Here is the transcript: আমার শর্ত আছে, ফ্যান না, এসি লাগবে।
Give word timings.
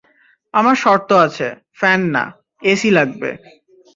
আমার 0.53 0.75
শর্ত 0.75 1.09
আছে, 1.25 1.47
ফ্যান 1.79 2.01
না, 2.15 2.23
এসি 2.61 2.89
লাগবে। 2.97 3.29